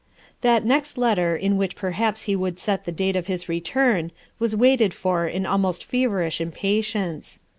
That 0.41 0.65
next 0.65 0.97
letter 0.97 1.35
in 1.35 1.57
which 1.57 1.75
perhaps 1.75 2.23
he 2.23 2.35
would 2.35 2.57
set 2.57 2.85
the 2.85 2.91
date 2.91 3.15
of 3.15 3.27
his 3.27 3.47
return 3.47 4.11
was 4.39 4.55
waited 4.55 4.95
for 4.95 5.27
in 5.27 5.45
almost 5.45 5.83
feverish 5.83 6.41
impatience. 6.41 7.39